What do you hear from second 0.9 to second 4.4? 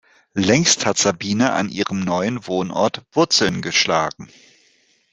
Sabine an ihrem neuen Wohnort Wurzeln geschlagen.